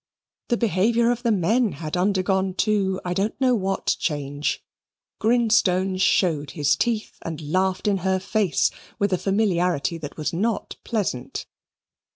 The 0.47 0.57
behaviour 0.57 1.11
of 1.11 1.21
the 1.21 1.31
men 1.31 1.73
had 1.73 1.95
undergone 1.95 2.55
too 2.55 2.99
I 3.05 3.13
don't 3.13 3.39
know 3.39 3.53
what 3.53 3.95
change. 3.99 4.63
Grinstone 5.19 5.97
showed 5.97 6.49
his 6.57 6.75
teeth 6.75 7.19
and 7.21 7.39
laughed 7.39 7.87
in 7.87 7.97
her 7.97 8.17
face 8.19 8.71
with 8.97 9.13
a 9.13 9.19
familiarity 9.19 9.99
that 9.99 10.17
was 10.17 10.33
not 10.33 10.75
pleasant. 10.83 11.45